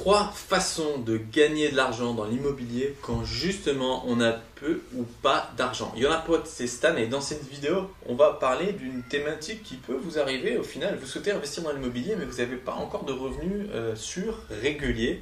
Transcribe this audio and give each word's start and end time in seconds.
Trois 0.00 0.32
façons 0.34 0.96
de 0.96 1.18
gagner 1.18 1.68
de 1.68 1.76
l'argent 1.76 2.14
dans 2.14 2.24
l'immobilier 2.24 2.96
quand 3.02 3.22
justement 3.22 4.02
on 4.06 4.18
a 4.22 4.32
peu 4.54 4.80
ou 4.94 5.02
pas 5.20 5.50
d'argent. 5.58 5.92
Il 5.94 6.02
y 6.02 6.06
en 6.06 6.10
a 6.10 6.16
pas, 6.16 6.40
c'est 6.46 6.66
Stan 6.66 6.96
et 6.96 7.06
dans 7.06 7.20
cette 7.20 7.46
vidéo 7.46 7.90
on 8.06 8.14
va 8.14 8.32
parler 8.32 8.72
d'une 8.72 9.02
thématique 9.02 9.62
qui 9.62 9.74
peut 9.74 10.00
vous 10.02 10.18
arriver 10.18 10.56
au 10.56 10.62
final. 10.62 10.96
Vous 10.98 11.06
souhaitez 11.06 11.32
investir 11.32 11.64
dans 11.64 11.72
l'immobilier 11.72 12.16
mais 12.18 12.24
vous 12.24 12.38
n'avez 12.38 12.56
pas 12.56 12.72
encore 12.72 13.04
de 13.04 13.12
revenus 13.12 13.66
euh, 13.74 13.94
sûrs, 13.94 14.40
réguliers. 14.62 15.20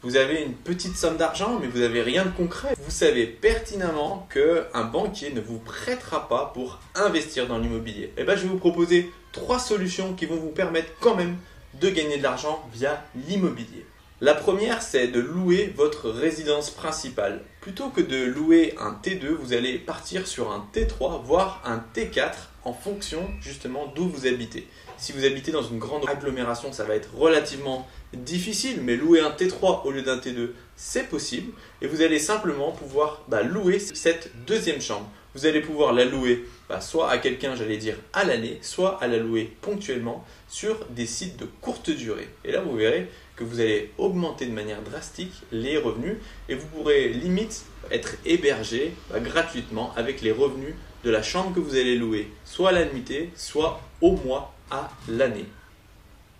Vous 0.00 0.16
avez 0.16 0.40
une 0.44 0.54
petite 0.54 0.96
somme 0.96 1.18
d'argent 1.18 1.58
mais 1.60 1.66
vous 1.66 1.80
n'avez 1.80 2.00
rien 2.00 2.24
de 2.24 2.30
concret. 2.30 2.74
Vous 2.82 2.90
savez 2.90 3.26
pertinemment 3.26 4.26
qu'un 4.32 4.84
banquier 4.84 5.30
ne 5.34 5.42
vous 5.42 5.58
prêtera 5.58 6.26
pas 6.26 6.52
pour 6.54 6.80
investir 6.94 7.48
dans 7.48 7.58
l'immobilier. 7.58 8.04
Et 8.04 8.22
eh 8.22 8.24
bien 8.24 8.34
je 8.34 8.44
vais 8.44 8.48
vous 8.48 8.56
proposer 8.56 9.12
trois 9.32 9.58
solutions 9.58 10.14
qui 10.14 10.24
vont 10.24 10.36
vous 10.36 10.52
permettre 10.52 10.88
quand 11.00 11.16
même 11.16 11.36
de 11.82 11.90
gagner 11.90 12.16
de 12.16 12.22
l'argent 12.22 12.66
via 12.72 13.04
l'immobilier. 13.28 13.84
La 14.22 14.32
première, 14.32 14.80
c'est 14.80 15.08
de 15.08 15.20
louer 15.20 15.74
votre 15.76 16.08
résidence 16.08 16.70
principale. 16.70 17.42
Plutôt 17.60 17.90
que 17.90 18.00
de 18.00 18.24
louer 18.24 18.74
un 18.78 18.98
T2, 19.02 19.26
vous 19.26 19.52
allez 19.52 19.76
partir 19.76 20.26
sur 20.26 20.50
un 20.50 20.66
T3, 20.72 21.22
voire 21.22 21.60
un 21.66 21.84
T4 21.94 22.32
en 22.64 22.72
fonction 22.72 23.28
justement 23.42 23.92
d'où 23.94 24.08
vous 24.08 24.26
habitez. 24.26 24.66
Si 24.96 25.12
vous 25.12 25.26
habitez 25.26 25.52
dans 25.52 25.62
une 25.62 25.78
grande 25.78 26.08
agglomération, 26.08 26.72
ça 26.72 26.84
va 26.84 26.94
être 26.94 27.14
relativement 27.14 27.86
difficile, 28.14 28.80
mais 28.80 28.96
louer 28.96 29.20
un 29.20 29.32
T3 29.32 29.86
au 29.86 29.90
lieu 29.90 30.00
d'un 30.00 30.16
T2, 30.16 30.52
c'est 30.76 31.10
possible. 31.10 31.52
Et 31.82 31.86
vous 31.86 32.00
allez 32.00 32.18
simplement 32.18 32.72
pouvoir 32.72 33.22
bah, 33.28 33.42
louer 33.42 33.78
cette 33.78 34.30
deuxième 34.46 34.80
chambre. 34.80 35.10
Vous 35.34 35.44
allez 35.44 35.60
pouvoir 35.60 35.92
la 35.92 36.06
louer 36.06 36.46
bah, 36.70 36.80
soit 36.80 37.10
à 37.10 37.18
quelqu'un, 37.18 37.54
j'allais 37.54 37.76
dire 37.76 37.96
à 38.14 38.24
l'année, 38.24 38.58
soit 38.62 38.98
à 39.02 39.08
la 39.08 39.18
louer 39.18 39.54
ponctuellement 39.60 40.24
sur 40.48 40.86
des 40.88 41.04
sites 41.04 41.36
de 41.36 41.44
courte 41.60 41.90
durée. 41.90 42.30
Et 42.46 42.52
là, 42.52 42.62
vous 42.62 42.74
verrez 42.74 43.10
que 43.36 43.44
vous 43.44 43.60
allez 43.60 43.92
augmenter 43.98 44.46
de 44.46 44.52
manière 44.52 44.82
drastique 44.82 45.32
les 45.52 45.78
revenus 45.78 46.16
et 46.48 46.54
vous 46.54 46.66
pourrez 46.66 47.08
limite 47.10 47.64
être 47.90 48.16
hébergé 48.24 48.92
bah, 49.10 49.20
gratuitement 49.20 49.92
avec 49.94 50.22
les 50.22 50.32
revenus 50.32 50.74
de 51.04 51.10
la 51.10 51.22
chambre 51.22 51.54
que 51.54 51.60
vous 51.60 51.76
allez 51.76 51.96
louer, 51.96 52.28
soit 52.44 52.70
à 52.70 52.72
la 52.72 52.86
nuitée, 52.86 53.30
soit 53.36 53.80
au 54.00 54.12
mois 54.12 54.54
à 54.70 54.90
l'année. 55.08 55.46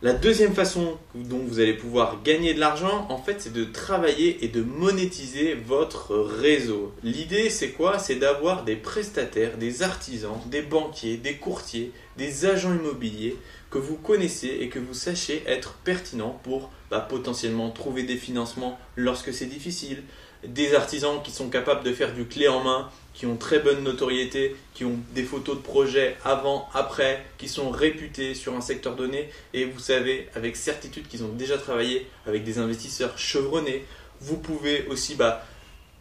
La 0.00 0.12
deuxième 0.12 0.54
façon 0.54 0.96
dont 1.16 1.40
vous 1.40 1.58
allez 1.58 1.74
pouvoir 1.74 2.22
gagner 2.22 2.54
de 2.54 2.60
l'argent, 2.60 3.06
en 3.08 3.18
fait, 3.18 3.40
c'est 3.40 3.52
de 3.52 3.64
travailler 3.64 4.44
et 4.44 4.48
de 4.48 4.62
monétiser 4.62 5.54
votre 5.54 6.16
réseau. 6.16 6.92
L'idée, 7.02 7.50
c'est 7.50 7.70
quoi? 7.70 7.98
C'est 7.98 8.14
d'avoir 8.14 8.62
des 8.62 8.76
prestataires, 8.76 9.56
des 9.56 9.82
artisans, 9.82 10.38
des 10.46 10.62
banquiers, 10.62 11.16
des 11.16 11.34
courtiers, 11.34 11.90
des 12.16 12.46
agents 12.46 12.74
immobiliers 12.74 13.36
que 13.70 13.78
vous 13.78 13.96
connaissez 13.96 14.58
et 14.60 14.68
que 14.68 14.78
vous 14.78 14.94
sachez 14.94 15.42
être 15.46 15.74
pertinents 15.84 16.40
pour 16.42 16.70
bah, 16.90 17.00
potentiellement 17.00 17.70
trouver 17.70 18.02
des 18.02 18.16
financements 18.16 18.78
lorsque 18.96 19.32
c'est 19.32 19.46
difficile, 19.46 20.02
des 20.46 20.74
artisans 20.74 21.20
qui 21.22 21.30
sont 21.30 21.50
capables 21.50 21.84
de 21.84 21.92
faire 21.92 22.14
du 22.14 22.24
clé 22.24 22.48
en 22.48 22.62
main, 22.62 22.88
qui 23.12 23.26
ont 23.26 23.36
très 23.36 23.58
bonne 23.58 23.82
notoriété, 23.82 24.54
qui 24.74 24.84
ont 24.84 24.96
des 25.12 25.24
photos 25.24 25.56
de 25.56 25.62
projets 25.62 26.16
avant, 26.24 26.68
après, 26.72 27.24
qui 27.36 27.48
sont 27.48 27.70
réputés 27.70 28.34
sur 28.34 28.54
un 28.54 28.60
secteur 28.60 28.94
donné 28.94 29.28
et 29.52 29.64
vous 29.64 29.80
savez 29.80 30.28
avec 30.34 30.56
certitude 30.56 31.08
qu'ils 31.08 31.24
ont 31.24 31.32
déjà 31.32 31.58
travaillé 31.58 32.06
avec 32.26 32.44
des 32.44 32.58
investisseurs 32.58 33.18
chevronnés. 33.18 33.84
Vous 34.20 34.36
pouvez 34.36 34.86
aussi 34.86 35.16
bah, 35.16 35.44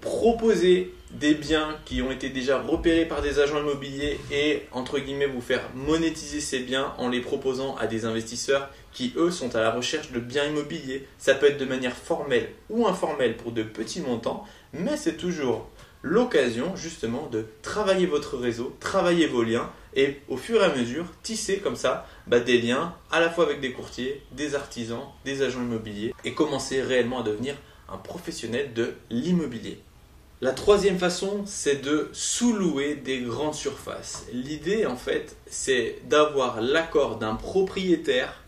proposer 0.00 0.92
des 1.10 1.34
biens 1.34 1.76
qui 1.84 2.02
ont 2.02 2.10
été 2.10 2.28
déjà 2.28 2.60
repérés 2.60 3.06
par 3.06 3.22
des 3.22 3.38
agents 3.38 3.60
immobiliers 3.60 4.18
et 4.30 4.64
entre 4.72 4.98
guillemets 4.98 5.26
vous 5.26 5.40
faire 5.40 5.62
monétiser 5.74 6.40
ces 6.40 6.60
biens 6.60 6.92
en 6.98 7.08
les 7.08 7.20
proposant 7.20 7.76
à 7.76 7.86
des 7.86 8.04
investisseurs 8.04 8.68
qui 8.92 9.12
eux 9.16 9.30
sont 9.30 9.56
à 9.56 9.60
la 9.60 9.70
recherche 9.70 10.12
de 10.12 10.20
biens 10.20 10.44
immobiliers. 10.44 11.06
Ça 11.18 11.34
peut 11.34 11.46
être 11.46 11.58
de 11.58 11.64
manière 11.64 11.96
formelle 11.96 12.50
ou 12.68 12.86
informelle 12.86 13.36
pour 13.36 13.52
de 13.52 13.62
petits 13.62 14.00
montants, 14.00 14.44
mais 14.72 14.96
c'est 14.96 15.16
toujours 15.16 15.68
l'occasion 16.02 16.76
justement 16.76 17.28
de 17.32 17.46
travailler 17.62 18.06
votre 18.06 18.36
réseau, 18.36 18.76
travailler 18.80 19.26
vos 19.26 19.42
liens 19.42 19.70
et 19.96 20.20
au 20.28 20.36
fur 20.36 20.60
et 20.60 20.64
à 20.64 20.74
mesure 20.74 21.06
tisser 21.22 21.58
comme 21.58 21.76
ça 21.76 22.06
bah, 22.26 22.40
des 22.40 22.60
liens 22.60 22.94
à 23.10 23.20
la 23.20 23.30
fois 23.30 23.44
avec 23.44 23.60
des 23.60 23.72
courtiers, 23.72 24.22
des 24.32 24.54
artisans, 24.54 25.02
des 25.24 25.42
agents 25.42 25.62
immobiliers 25.62 26.14
et 26.24 26.34
commencer 26.34 26.82
réellement 26.82 27.20
à 27.20 27.22
devenir 27.24 27.56
un 27.88 27.96
professionnel 27.96 28.74
de 28.74 28.92
l'immobilier. 29.10 29.80
La 30.40 30.52
troisième 30.52 31.00
façon, 31.00 31.42
c'est 31.46 31.82
de 31.82 32.10
sous-louer 32.12 32.94
des 32.94 33.18
grandes 33.18 33.56
surfaces. 33.56 34.24
L'idée, 34.32 34.86
en 34.86 34.94
fait, 34.94 35.34
c'est 35.46 35.98
d'avoir 36.04 36.60
l'accord 36.60 37.16
d'un 37.16 37.34
propriétaire 37.34 38.40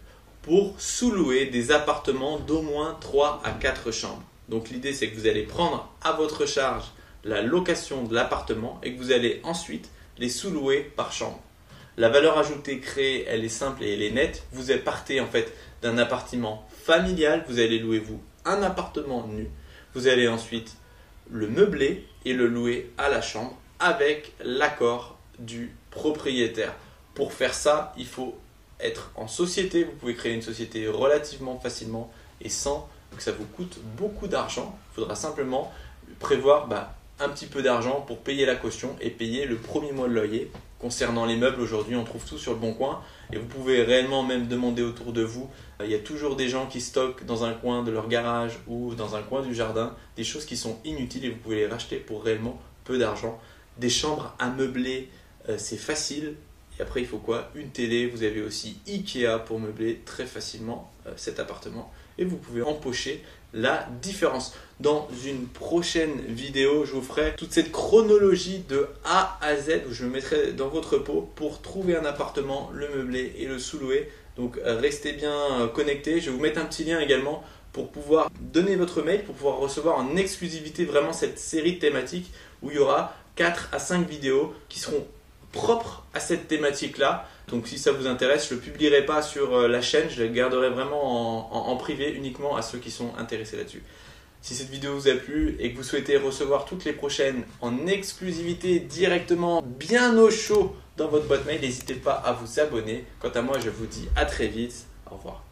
pour 0.43 0.81
sous-louer 0.81 1.47
des 1.47 1.73
appartements 1.73 2.39
d'au 2.39 2.63
moins 2.63 2.97
3 3.01 3.43
à 3.45 3.51
4 3.51 3.91
chambres. 3.91 4.23
Donc 4.49 4.71
l'idée, 4.71 4.93
c'est 4.93 5.11
que 5.11 5.17
vous 5.17 5.27
allez 5.27 5.43
prendre 5.43 5.93
à 6.03 6.13
votre 6.13 6.47
charge 6.47 6.85
la 7.25 7.43
location 7.43 8.05
de 8.05 8.15
l'appartement 8.15 8.81
et 8.85 8.95
que 8.95 8.99
vous 8.99 9.11
allez 9.11 9.41
ensuite 9.43 9.91
les 10.17 10.29
sous-louer 10.29 10.93
par 10.95 11.13
chambre. 11.13 11.41
La 11.97 12.09
valeur 12.09 12.39
ajoutée 12.39 12.79
créée, 12.79 13.25
elle 13.27 13.45
est 13.45 13.49
simple 13.49 13.83
et 13.83 13.95
elle 13.95 14.03
est 14.03 14.13
nette. 14.13 14.45
Vous 14.53 14.73
partez 14.85 15.21
en 15.21 15.27
fait 15.27 15.53
d'un 15.83 15.99
appartement 15.99 16.69
familial, 16.85 17.45
vous 17.49 17.59
allez 17.59 17.81
louer 17.81 17.99
vous 17.99 18.23
un 18.45 18.63
appartement 18.63 19.27
nu. 19.27 19.51
Vous 19.93 20.07
allez 20.07 20.29
ensuite 20.29 20.77
le 21.31 21.49
meubler 21.49 22.07
et 22.25 22.33
le 22.33 22.47
louer 22.47 22.91
à 22.99 23.09
la 23.09 23.21
chambre 23.21 23.57
avec 23.79 24.33
l'accord 24.45 25.19
du 25.39 25.75
propriétaire. 25.91 26.75
Pour 27.15 27.33
faire 27.33 27.55
ça, 27.55 27.93
il 27.97 28.07
faut 28.07 28.37
être 28.79 29.11
en 29.15 29.27
société. 29.29 29.85
Vous 29.85 29.93
pouvez 29.93 30.15
créer 30.15 30.35
une 30.35 30.43
société 30.43 30.89
relativement 30.89 31.59
facilement 31.59 32.13
et 32.41 32.49
sans 32.49 32.89
que 33.17 33.23
ça 33.23 33.33
vous 33.33 33.45
coûte 33.45 33.79
beaucoup 33.97 34.29
d'argent. 34.29 34.79
Il 34.93 34.95
faudra 34.97 35.15
simplement 35.15 35.73
prévoir 36.19 36.69
bah, 36.69 36.95
un 37.19 37.29
petit 37.29 37.47
peu 37.47 37.63
d'argent 37.63 38.03
pour 38.03 38.19
payer 38.19 38.47
la 38.47 38.57
caution 38.57 38.97
et 39.01 39.11
payer 39.11 39.47
le 39.47 39.57
premier 39.57 39.93
mois 39.93 40.09
de 40.09 40.15
loyer. 40.15 40.51
Concernant 40.81 41.27
les 41.27 41.37
meubles, 41.37 41.61
aujourd'hui, 41.61 41.95
on 41.95 42.05
trouve 42.05 42.25
tout 42.25 42.39
sur 42.39 42.53
le 42.53 42.59
bon 42.59 42.73
coin 42.73 43.03
et 43.33 43.37
vous 43.37 43.47
pouvez 43.47 43.83
réellement 43.83 44.23
même 44.23 44.49
demander 44.49 44.83
autour 44.83 45.13
de 45.13 45.23
vous. 45.23 45.51
Il 45.85 45.91
y 45.91 45.95
a 45.95 45.99
toujours 45.99 46.37
des 46.37 46.49
gens 46.49 46.67
qui 46.67 46.81
stockent 46.81 47.27
dans 47.27 47.45
un 47.45 47.53
coin 47.53 47.83
de 47.83 47.91
leur 47.91 48.09
garage 48.09 48.59
ou 48.67 48.95
dans 48.95 49.15
un 49.15 49.23
coin 49.23 49.43
du 49.43 49.55
jardin 49.55 49.95
des 50.17 50.25
choses 50.25 50.47
qui 50.47 50.57
sont 50.57 50.79
inutiles 50.85 51.25
et 51.27 51.31
vous 51.31 51.37
pouvez 51.37 51.57
les 51.57 51.67
racheter 51.67 51.97
pour 51.97 52.25
réellement 52.25 52.59
peu 52.85 52.99
d'argent. 52.99 53.39
Des 53.77 53.91
chambres 53.91 54.35
à 54.39 54.49
meubler, 54.49 55.11
euh, 55.49 55.57
c'est 55.59 55.77
facile. 55.77 56.37
Et 56.79 56.83
après, 56.83 57.01
il 57.01 57.07
faut 57.07 57.19
quoi? 57.19 57.51
Une 57.55 57.71
télé. 57.71 58.07
Vous 58.07 58.23
avez 58.23 58.41
aussi 58.41 58.79
Ikea 58.87 59.39
pour 59.45 59.61
meubler 59.61 60.01
très 60.07 60.27
facilement 60.27 60.91
euh, 61.00 61.00
cet 61.17 61.41
appartement 61.41 61.93
et 62.19 62.25
vous 62.25 62.37
pouvez 62.37 62.63
empocher 62.63 63.23
la 63.53 63.89
différence. 64.01 64.55
Dans 64.79 65.09
une 65.25 65.47
prochaine 65.47 66.21
vidéo, 66.29 66.85
je 66.85 66.93
vous 66.93 67.03
ferai 67.03 67.35
toute 67.37 67.53
cette 67.53 67.73
chronologie 67.73 68.63
de 68.69 68.87
A 69.05 69.39
à 69.43 69.57
Z 69.57 69.83
où 69.89 69.93
je 69.93 70.05
me 70.05 70.11
mettrai 70.11 70.53
dans 70.53 70.69
votre 70.69 70.99
peau 70.99 71.29
pour 71.35 71.61
trouver 71.61 71.97
un 71.97 72.05
appartement, 72.05 72.71
le 72.73 72.89
meubler 72.89 73.35
et 73.39 73.47
le 73.47 73.59
sous-louer. 73.59 74.11
Donc 74.37 74.59
restez 74.63 75.13
bien 75.13 75.71
connectés. 75.75 76.21
Je 76.21 76.27
vais 76.31 76.37
vous 76.37 76.43
mettre 76.43 76.61
un 76.61 76.65
petit 76.65 76.85
lien 76.85 77.01
également 77.01 77.43
pour 77.73 77.91
pouvoir 77.91 78.31
donner 78.41 78.77
votre 78.77 79.03
mail, 79.03 79.25
pour 79.25 79.35
pouvoir 79.35 79.59
recevoir 79.59 79.99
en 79.99 80.17
exclusivité 80.17 80.85
vraiment 80.85 81.13
cette 81.13 81.39
série 81.39 81.75
de 81.75 81.79
thématiques 81.79 82.33
où 82.63 82.71
il 82.71 82.77
y 82.77 82.79
aura 82.79 83.15
4 83.37 83.71
à 83.73 83.79
5 83.79 84.09
vidéos 84.09 84.55
qui 84.69 84.79
seront 84.79 85.07
propres 85.53 86.05
à 86.15 86.21
cette 86.21 86.49
thématique-là. 86.49 87.29
Donc 87.49 87.67
si 87.67 87.79
ça 87.79 87.93
vous 87.93 88.07
intéresse, 88.07 88.49
je 88.49 88.55
ne 88.55 88.61
le 88.61 88.65
publierai 88.65 89.05
pas 89.05 89.23
sur 89.23 89.55
euh, 89.55 89.69
la 89.69 89.83
chaîne, 89.83 90.09
je 90.09 90.23
le 90.23 90.29
garderai 90.29 90.71
vraiment 90.71 91.71
en, 91.71 91.77
privé 91.77 92.13
uniquement 92.13 92.57
à 92.57 92.63
ceux 92.63 92.79
qui 92.79 92.91
sont 92.91 93.13
intéressés 93.19 93.57
là-dessus. 93.57 93.83
Si 94.43 94.55
cette 94.55 94.71
vidéo 94.71 94.95
vous 94.95 95.09
a 95.09 95.15
plu 95.15 95.57
et 95.59 95.73
que 95.73 95.77
vous 95.77 95.83
souhaitez 95.83 96.17
recevoir 96.17 96.65
toutes 96.65 96.85
les 96.85 96.93
prochaines 96.93 97.43
en 97.61 97.87
exclusivité 97.87 98.81
directement 98.81 99.63
bien 99.63 100.17
au 100.17 100.31
chaud 100.31 100.75
dans 100.97 101.09
votre 101.09 101.27
boîte 101.27 101.45
mail, 101.47 101.61
n'hésitez 101.61 101.95
pas 101.95 102.15
à 102.15 102.33
vous 102.33 102.61
abonner. 102.61 103.05
Quant 103.19 103.31
à 103.31 103.43
moi, 103.43 103.59
je 103.59 103.69
vous 103.69 103.87
dis 103.87 104.09
à 104.17 104.25
très 104.25 104.47
vite. 104.47 104.87
Au 105.11 105.17
revoir. 105.17 105.50